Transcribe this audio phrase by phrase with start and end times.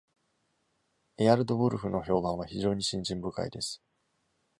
[1.19, 3.83] Ealdwulf の評判は非常に信心深いです。